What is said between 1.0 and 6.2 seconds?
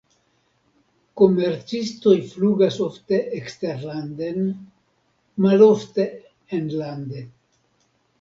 Komercistoj flugas ofte eksterlanden, malofte